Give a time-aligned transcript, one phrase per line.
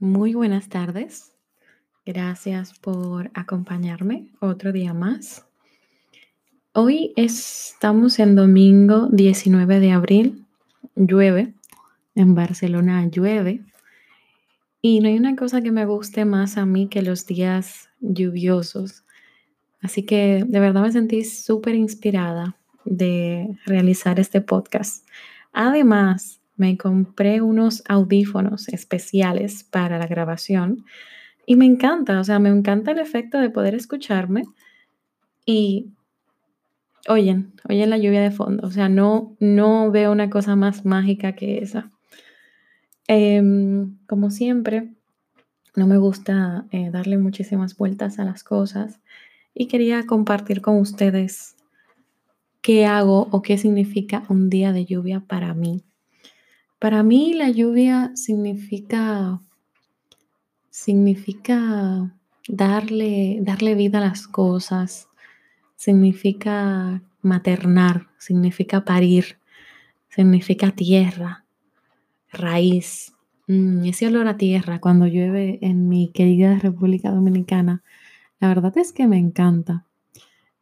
[0.00, 1.32] Muy buenas tardes.
[2.06, 5.44] Gracias por acompañarme otro día más.
[6.72, 10.46] Hoy estamos en domingo 19 de abril.
[10.94, 11.52] Llueve.
[12.14, 13.64] En Barcelona llueve.
[14.80, 19.02] Y no hay una cosa que me guste más a mí que los días lluviosos.
[19.82, 25.04] Así que de verdad me sentí súper inspirada de realizar este podcast.
[25.52, 30.84] Además, me compré unos audífonos especiales para la grabación
[31.46, 34.44] y me encanta, o sea, me encanta el efecto de poder escucharme
[35.46, 35.92] y
[37.08, 41.34] oyen, oyen la lluvia de fondo, o sea, no, no veo una cosa más mágica
[41.34, 41.90] que esa.
[43.06, 44.90] Em, como siempre,
[45.74, 49.00] no me gusta eh, darle muchísimas vueltas a las cosas
[49.54, 51.56] y quería compartir con ustedes
[52.60, 55.87] qué hago o qué significa un día de lluvia para mí.
[56.78, 59.40] Para mí la lluvia significa,
[60.70, 62.14] significa
[62.48, 65.08] darle, darle vida a las cosas,
[65.74, 69.38] significa maternar, significa parir,
[70.08, 71.44] significa tierra,
[72.30, 73.12] raíz.
[73.48, 77.82] Mm, ese olor a tierra cuando llueve en mi querida República Dominicana,
[78.38, 79.84] la verdad es que me encanta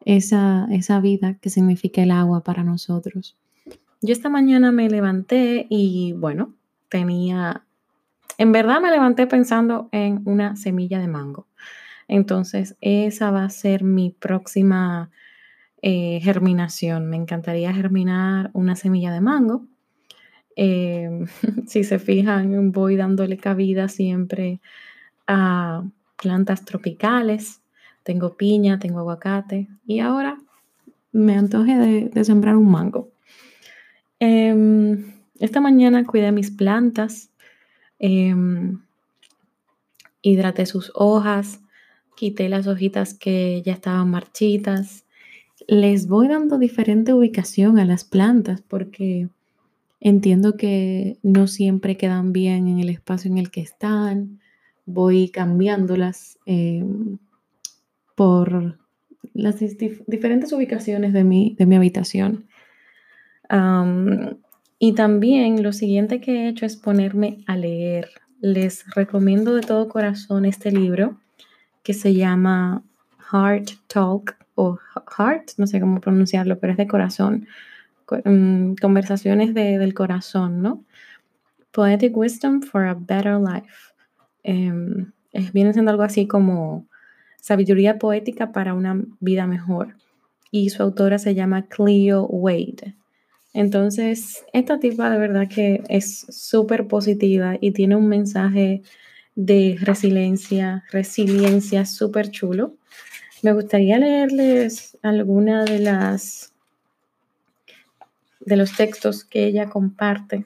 [0.06, 3.36] esa, esa vida que significa el agua para nosotros.
[4.02, 6.54] Yo esta mañana me levanté y bueno,
[6.88, 7.64] tenía,
[8.36, 11.46] en verdad me levanté pensando en una semilla de mango.
[12.06, 15.10] Entonces, esa va a ser mi próxima
[15.82, 17.06] eh, germinación.
[17.08, 19.66] Me encantaría germinar una semilla de mango.
[20.56, 21.26] Em,
[21.66, 24.60] si se fijan, voy dándole cabida siempre
[25.26, 25.84] a
[26.22, 27.62] plantas tropicales.
[28.02, 30.38] Tengo piña, tengo aguacate y ahora
[31.12, 31.76] me antoje
[32.10, 33.15] de sembrar un mango.
[34.18, 37.30] Em, esta mañana cuidé mis plantas,
[37.98, 38.78] em,
[40.22, 41.60] hidraté sus hojas,
[42.16, 45.04] quité las hojitas que ya estaban marchitas.
[45.68, 49.28] Les voy dando diferente ubicación a las plantas porque
[50.00, 54.40] entiendo que no siempre quedan bien en el espacio en el que están.
[54.86, 57.18] Voy cambiándolas em,
[58.14, 58.78] por
[59.34, 59.56] las
[60.06, 62.46] diferentes ubicaciones de mi, de mi habitación
[64.78, 68.08] y también lo siguiente que he hecho es ponerme a leer.
[68.40, 71.16] Les recomiendo de todo corazón este libro
[71.82, 72.82] que se llama
[73.30, 74.78] Heart Talk o
[75.16, 77.46] Heart, no sé cómo pronunciarlo, pero es de corazón.
[78.24, 80.84] Mm, conversaciones del corazón, ¿no?
[81.72, 83.92] Poetic Wisdom for a Better Life.
[84.42, 85.12] Em,
[85.52, 86.86] viene siendo algo así como
[87.40, 89.96] sabiduría poética para una vida mejor.
[90.50, 92.94] Y su autora se llama Cleo Wade.
[93.56, 98.82] Entonces, esta tipa de verdad que es súper positiva y tiene un mensaje
[99.34, 102.74] de resiliencia, resiliencia súper chulo.
[103.42, 106.52] Me gustaría leerles alguna de las
[108.40, 110.44] de los textos que ella comparte,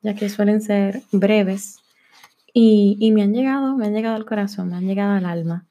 [0.00, 1.80] ya que suelen ser breves
[2.54, 5.66] y, me han llegado, me han llegado al corazón, me han llegado al alma.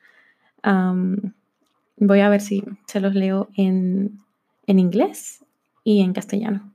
[1.98, 4.20] voy a ver si se los leo en,
[4.68, 5.44] en inglés
[5.84, 6.75] y en castellano.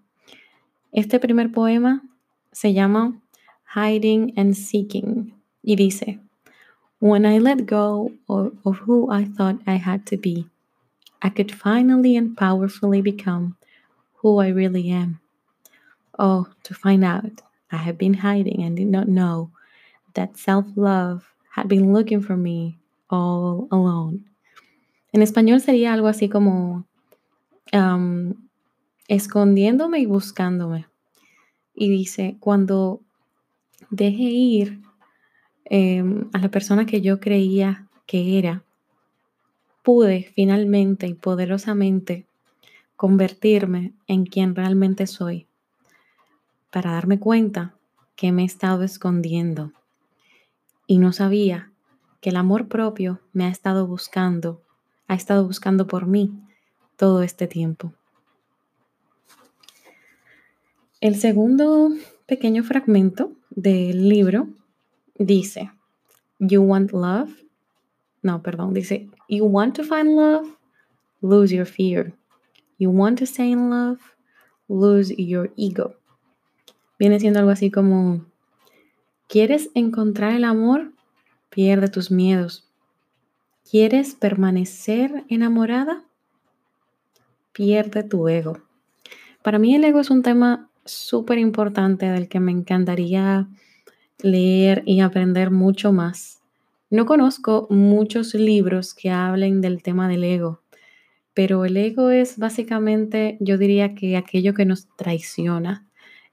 [0.92, 2.02] Este primer poema
[2.52, 3.20] se llama
[3.74, 6.18] Hiding and Seeking y dice,
[6.98, 10.46] When I let go of, who I thought I had to be,
[11.22, 13.56] I could finally and powerfully become
[14.16, 15.20] who I really am.
[16.18, 17.40] Oh, to find out
[17.70, 19.50] I had been hiding and did not know
[20.14, 24.24] that self love had been looking for me all alone.
[25.12, 26.84] En español sería algo así como
[27.72, 28.34] um,
[29.10, 30.86] escondiéndome y buscándome.
[31.74, 33.00] Y dice, cuando
[33.90, 34.80] deje ir
[35.64, 38.62] em, a la persona que yo creía que era,
[39.82, 42.24] pude finalmente y poderosamente
[42.94, 45.48] convertirme en quien realmente soy,
[46.70, 47.74] para darme cuenta
[48.14, 49.72] que me he estado escondiendo
[50.86, 51.72] y no sabía
[52.20, 54.62] que el amor propio me ha estado buscando,
[55.08, 56.30] ha estado buscando por mí
[56.96, 57.92] todo este tiempo.
[61.00, 61.88] El segundo
[62.26, 64.48] pequeño fragmento del libro
[65.14, 65.70] dice,
[66.38, 67.30] You want love?
[68.20, 70.58] No, perdón, dice, You want to find love?
[71.22, 72.12] Lose your fear.
[72.76, 73.98] You want to stay in love?
[74.68, 75.94] Lose your ego.
[76.98, 78.26] Viene siendo algo así como,
[79.26, 80.92] ¿quieres encontrar el amor?
[81.48, 82.68] Pierde tus miedos.
[83.70, 86.04] ¿Quieres permanecer enamorada?
[87.52, 88.58] Pierde tu ego.
[89.42, 93.48] Para mí el ego es un tema súper importante del que me encantaría
[94.22, 96.40] leer y aprender mucho más.
[96.90, 100.60] No conozco muchos libros que hablen del tema del ego,
[101.34, 105.86] pero el ego es básicamente, yo diría que aquello que nos traiciona.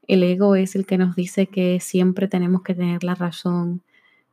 [0.07, 3.83] El ego es el que nos dice que siempre tenemos que tener la razón.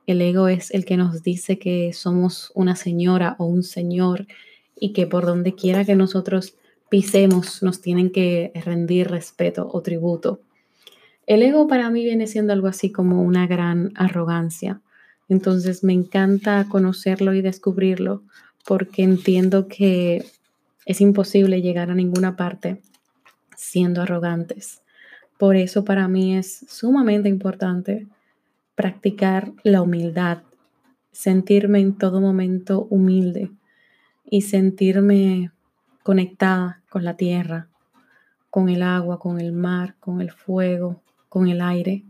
[0.07, 4.27] El ego es el que nos dice que somos una señora o un señor
[4.79, 6.57] y que por donde quiera que nosotros
[6.95, 10.43] pisemos nos tienen que rendir respeto o tributo.
[11.27, 14.81] El ego para mí viene siendo algo así como una gran arrogancia.
[15.29, 18.23] Entonces me encanta conocerlo y descubrirlo
[18.65, 20.25] porque entiendo que
[20.87, 22.81] es imposible llegar a ninguna parte
[23.57, 24.81] siendo arrogantes.
[25.37, 28.07] Por eso para mí es sumamente importante
[28.77, 30.43] practicar la humildad,
[31.11, 33.51] sentirme en todo momento humilde
[34.25, 35.51] y sentirme
[36.05, 37.67] conectada con la tierra,
[38.51, 42.05] con el agua, con el mar, con el fuego, con el aire.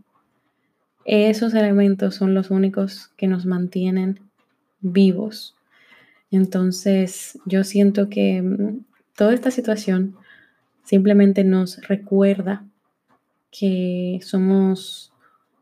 [1.05, 4.19] Esos elementos son los únicos que nos mantienen
[4.81, 5.55] vivos.
[6.29, 10.17] Entonces yo siento que mm, toda esta situación
[10.83, 12.65] simplemente nos recuerda
[13.49, 15.13] que somos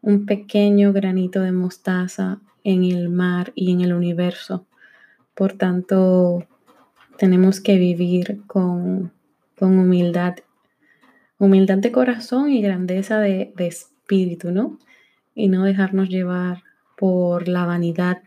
[0.01, 4.65] un pequeño granito de mostaza en el mar y en el universo.
[5.36, 6.47] Por tanto,
[7.18, 9.12] tenemos que vivir con,
[9.60, 10.36] humildad,
[11.38, 14.77] humildad de corazón y grandeza de, de espíritu, ¿no?
[15.33, 16.63] Y no dejarnos llevar
[16.98, 18.21] por la vanidad,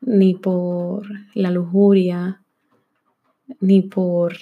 [0.00, 2.42] ni por la lujuria,
[3.60, 4.34] ni por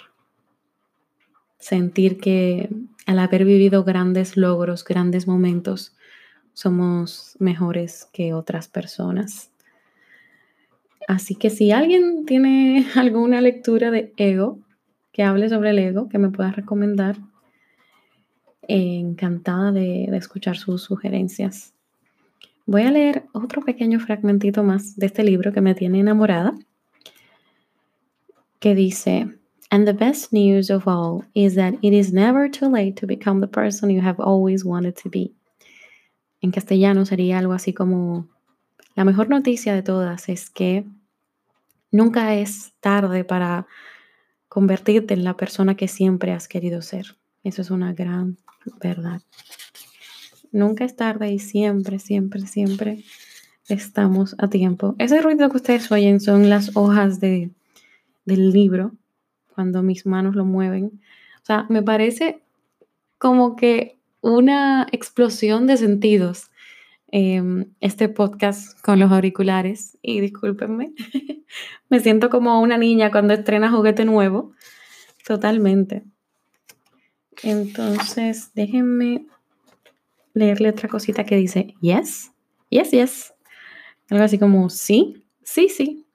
[1.58, 2.70] sentir que
[3.06, 5.94] al haber vivido grandes logros, grandes momentos,
[6.54, 9.50] somos mejores que otras personas.
[11.10, 14.60] Así que si alguien tiene alguna lectura de ego,
[15.10, 17.16] que hable sobre el ego, que me pueda recomendar,
[18.68, 21.74] encantada de, de escuchar sus sugerencias.
[22.64, 26.54] Voy a leer otro pequeño fragmentito más de este libro que me tiene enamorada,
[28.60, 29.34] que dice,
[29.72, 33.40] And the best news of all is that it is never too late to become
[33.40, 35.32] the person you have always wanted to be.
[36.40, 38.28] En castellano sería algo así como,
[38.94, 40.84] la mejor noticia de todas es que
[41.90, 43.66] nunca es tarde para
[44.48, 47.16] convertirte en la persona que siempre has querido ser.
[47.44, 48.36] Eso es una gran
[48.82, 49.22] verdad.
[50.52, 53.04] Nunca es tarde y siempre, siempre, siempre
[53.68, 54.96] estamos a tiempo.
[54.98, 57.50] Ese ruido que ustedes oyen son las hojas de,
[58.24, 58.92] del libro
[59.54, 61.00] cuando mis manos lo mueven.
[61.42, 62.42] O sea, me parece
[63.18, 66.49] como que una explosión de sentidos
[67.12, 69.98] em, este podcast con los auriculares.
[70.02, 70.92] Y discúlpenme,
[71.88, 74.52] me siento como una niña cuando estrena juguete nuevo.
[75.26, 76.04] Totalmente.
[77.42, 79.26] Entonces, déjenme
[80.34, 82.32] leerle otra cosita que dice, yes,
[82.68, 83.34] yes, yes.
[84.10, 86.06] Algo así como, sí, sí, sí.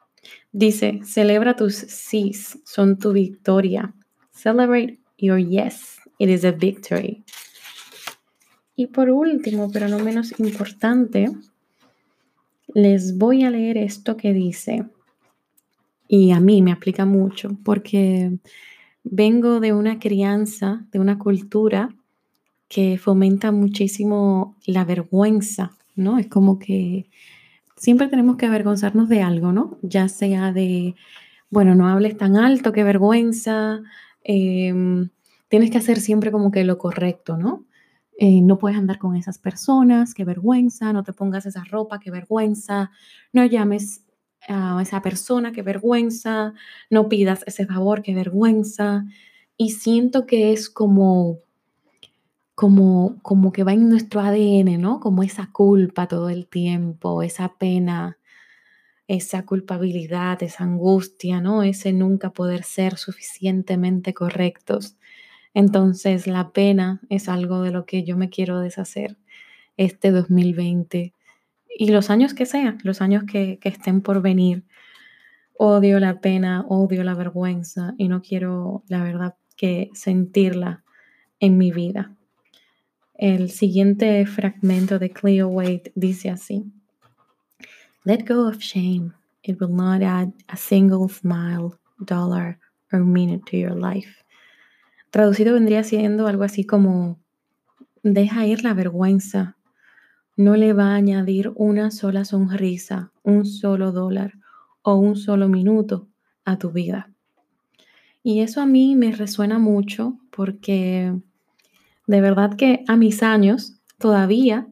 [0.52, 3.94] Dice, celebra tus sís, son tu victoria.
[4.32, 7.24] Celebrate your yes, it is a victory.
[8.76, 11.32] Y por último, pero no menos importante,
[12.74, 14.86] les voy a leer esto que dice,
[16.08, 18.38] y a mí me aplica mucho, porque
[19.04, 21.90] vengo de una crianza, de una cultura
[22.68, 26.20] que fomenta muchísimo la vergüenza, ¿no?
[26.20, 27.08] Es como que
[27.78, 29.78] siempre tenemos que avergonzarnos de algo, ¿no?
[29.82, 30.96] Ya sea de,
[31.50, 33.82] bueno, no hables tan alto, qué vergüenza,
[34.24, 35.10] em,
[35.48, 37.64] tienes que hacer siempre como que lo correcto, ¿no?
[38.18, 42.12] Eh, no puedes andar con esas personas, qué vergüenza, no te pongas esa ropa, qué
[42.12, 42.92] vergüenza,
[43.34, 44.06] no llames
[44.48, 46.54] a esa persona, qué vergüenza,
[46.90, 49.06] no pidas ese favor, qué vergüenza.
[49.58, 51.40] Y siento que es como,
[52.56, 55.00] como, como que va en nuestro ADN, ¿no?
[55.00, 58.18] Como esa culpa todo el tiempo, esa pena,
[59.08, 61.64] esa culpabilidad, esa angustia, ¿no?
[61.64, 64.98] Ese nunca poder ser suficientemente correctos.
[65.56, 69.18] Entonces la pena es algo de lo que yo me quiero deshacer
[69.78, 71.14] este 2020
[71.78, 74.66] y los años que sean, los años que, que estén por venir.
[75.58, 80.84] Odio la pena, odio la vergüenza y no quiero, la verdad, que sentirla
[81.40, 82.14] en mi vida.
[83.14, 86.66] El siguiente fragmento de Cleo Wade dice así:
[88.04, 89.14] Let go of shame.
[89.42, 92.60] It will not add a single smile, dollar,
[92.92, 94.25] or minute to your life.
[95.16, 97.22] Traducido vendría siendo algo así como,
[98.04, 99.56] deja ir la vergüenza,
[100.36, 104.34] no le va a añadir una sola sonrisa, un solo dólar
[104.82, 106.10] o un solo minuto
[106.44, 107.14] a tu vida.
[108.24, 111.14] Y eso a mí me resuena mucho porque
[112.08, 114.68] de verdad que a mis años todavía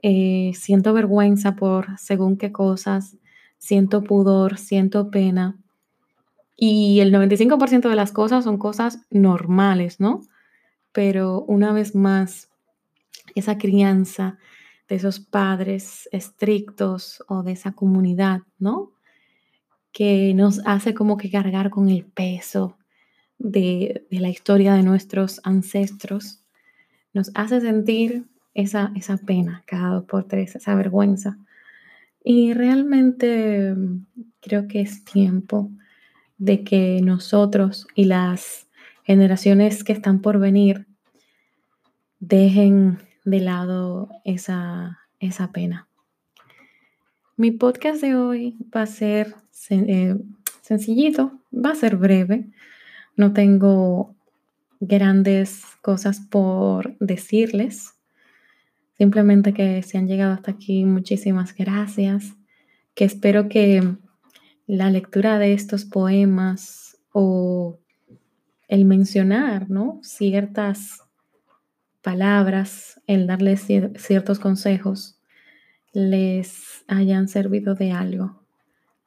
[0.00, 3.16] eh, siento vergüenza por según qué cosas,
[3.58, 5.58] siento pudor, siento pena.
[6.56, 10.22] Y el 95% de las cosas son cosas normales, ¿no?
[10.92, 12.50] Pero una vez más,
[13.34, 14.38] esa crianza
[14.88, 18.92] de esos padres estrictos o de esa comunidad, ¿no?
[19.92, 22.76] Que nos hace como que cargar con el peso
[23.38, 26.42] de, la historia de nuestros ancestros,
[27.12, 31.38] nos hace sentir esa, esa pena cada dos por tres, esa vergüenza.
[32.24, 33.74] Y realmente
[34.40, 35.70] creo que es tiempo
[36.42, 38.66] de que nosotros y las
[39.04, 40.88] generaciones que están por venir
[42.18, 45.86] dejen de lado esa, esa pena.
[47.36, 49.36] Mi podcast de hoy va a ser
[49.70, 50.16] eh,
[50.62, 52.50] sencillito, va a ser breve.
[53.16, 54.16] No tengo
[54.80, 57.94] grandes cosas por decirles.
[58.98, 62.34] Simplemente que se han llegado hasta aquí, muchísimas gracias.
[62.96, 63.96] Que espero que
[64.72, 67.78] la lectura de estos poemas o
[68.68, 70.00] el mencionar, ¿no?
[70.02, 71.02] Ciertas
[72.00, 75.20] palabras, el darles ciertos consejos,
[75.92, 78.40] les hayan servido de algo.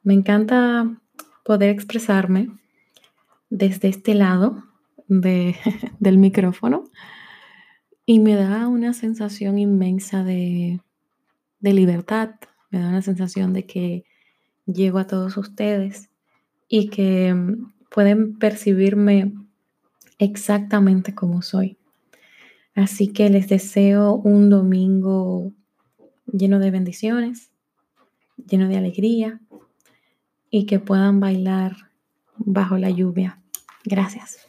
[0.04, 1.00] Me encanta
[1.44, 2.48] poder expresarme
[3.50, 4.62] desde este lado
[5.08, 6.84] del micrófono
[8.04, 10.80] y me da una sensación inmensa de,
[11.58, 12.36] de libertad,
[12.70, 14.05] me da una sensación de que
[14.66, 16.10] llego a todos ustedes
[16.68, 19.32] y que mm, pueden percibirme
[20.18, 21.78] exactamente como soy.
[22.74, 25.52] Así que les deseo un domingo
[26.26, 27.50] lleno de bendiciones,
[28.36, 29.40] lleno de alegría
[30.50, 31.90] y que puedan bailar
[32.36, 33.40] bajo la lluvia.
[33.84, 34.46] Gracias.